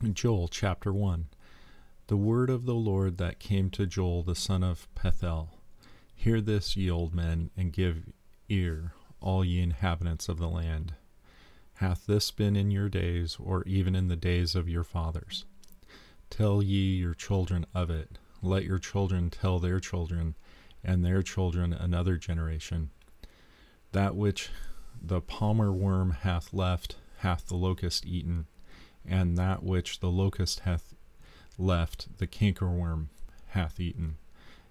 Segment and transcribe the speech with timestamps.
[0.00, 1.26] Joel chapter 1
[2.06, 5.48] The word of the Lord that came to Joel the son of Pethuel.
[6.14, 8.04] Hear this, ye old men, and give
[8.48, 10.94] ear, all ye inhabitants of the land.
[11.74, 15.46] Hath this been in your days, or even in the days of your fathers?
[16.30, 18.18] Tell ye your children of it.
[18.40, 20.36] Let your children tell their children,
[20.84, 22.90] and their children another generation.
[23.90, 24.50] That which
[25.02, 28.46] the palmer worm hath left, hath the locust eaten,
[29.08, 30.94] and that which the locust hath
[31.56, 33.06] left, the cankerworm
[33.48, 34.16] hath eaten,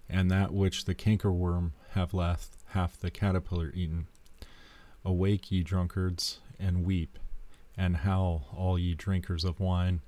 [0.09, 4.07] and that which the cankerworm have left, hath the caterpillar eaten.
[5.03, 7.17] Awake, ye drunkards, and weep,
[7.77, 10.01] and howl, all ye drinkers of wine,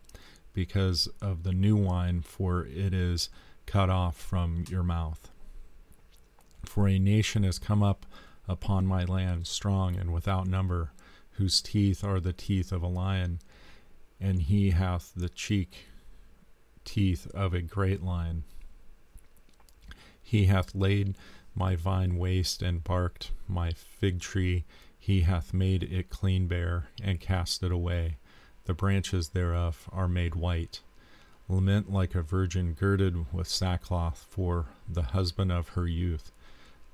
[0.54, 3.30] because of the new wine, for it is
[3.66, 5.30] cut off from your mouth.
[6.66, 8.06] For a nation has come up
[8.48, 10.92] upon my land, strong and without number,
[11.34, 13.40] whose teeth are the teeth of a lion,
[14.20, 15.86] and he hath the cheek
[16.86, 18.44] teeth of a great lion.
[20.22, 21.16] He hath laid
[21.56, 24.66] my vine waste and barked my fig tree
[25.00, 28.18] he hath made it clean bare, and cast it away.
[28.66, 30.82] The branches thereof are made white.
[31.48, 36.32] Lament like a virgin girded with sackcloth for the husband of her youth.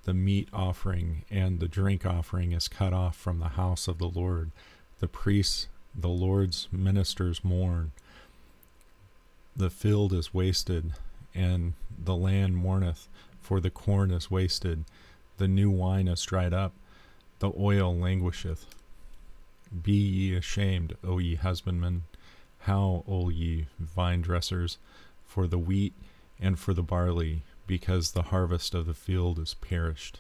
[0.03, 4.07] The meat offering and the drink offering is cut off from the house of the
[4.07, 4.51] Lord.
[4.99, 5.67] The priests,
[5.97, 7.91] the Lord's ministers mourn.
[9.55, 10.93] The field is wasted,
[11.33, 13.07] and the land mourneth,
[13.39, 14.85] for the corn is wasted.
[15.37, 16.73] The new wine is dried up
[17.39, 18.65] the oil languisheth.
[19.83, 22.03] Be ye ashamed, O ye husbandmen,
[22.59, 24.77] how, O ye vine dressers,
[25.25, 25.93] for the wheat
[26.39, 30.19] and for the barley, because the harvest of the field is perished.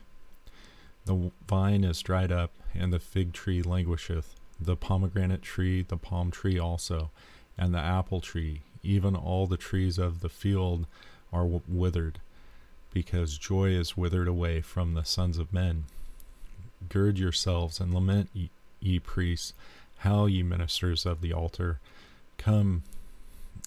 [1.05, 6.31] The vine is dried up, and the fig tree languisheth, the pomegranate tree, the palm
[6.31, 7.11] tree also,
[7.57, 10.85] and the apple tree, even all the trees of the field
[11.33, 12.19] are withered,
[12.93, 15.85] because joy is withered away from the sons of men.
[16.87, 18.49] Gird yourselves and lament, ye,
[18.79, 19.53] ye priests,
[19.97, 21.79] howl, ye ministers of the altar.
[22.37, 22.83] Come,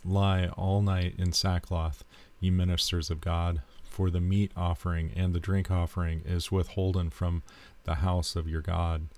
[0.04, 2.04] lie all night in sackcloth,
[2.40, 7.42] ye ministers of God, for the meat offering and the drink offering is withholden from
[7.84, 9.08] the house of your God.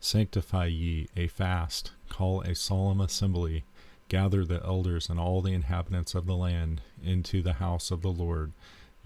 [0.00, 3.64] Sanctify ye a fast, call a solemn assembly,
[4.08, 8.12] gather the elders and all the inhabitants of the land into the house of the
[8.12, 8.52] Lord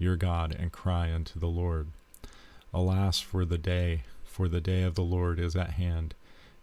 [0.03, 1.87] your God, and cry unto the Lord.
[2.73, 6.15] Alas for the day for the day of the Lord is at hand,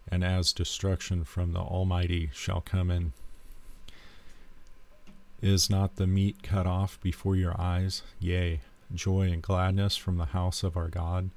[0.07, 3.13] and as destruction from the Almighty shall come in.
[5.41, 8.03] Is not the meat cut off before your eyes?
[8.19, 8.59] Yea,
[8.93, 11.29] joy and gladness from the house of our God.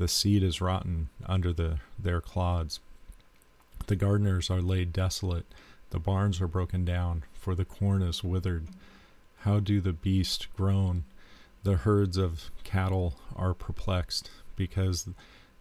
[0.00, 2.80] The seed is rotten under the, their clods.
[3.86, 5.44] The gardeners are laid desolate,
[5.90, 8.68] the barns are broken down, for the corn is withered.
[9.40, 11.04] How do the beasts groan?
[11.64, 15.06] The herds of cattle are perplexed, because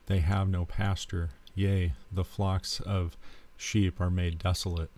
[0.05, 3.17] they have no pasture, yea, the flocks of
[3.57, 4.89] sheep are made desolate.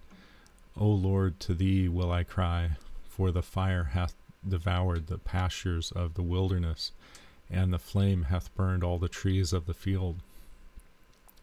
[0.78, 2.74] O Lord, to thee will I cry,
[3.10, 4.14] for the fire hath
[4.48, 6.92] devoured the pastures of the wilderness,
[7.52, 10.18] and the flame hath burned all the trees of the field.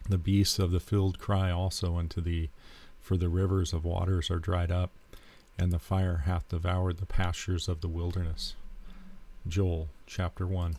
[0.09, 2.49] The beasts of the field cry also unto thee,
[3.01, 4.91] for the rivers of waters are dried up,
[5.57, 8.55] and the fire hath devoured the pastures of the wilderness.
[9.47, 10.75] Joel chapter 1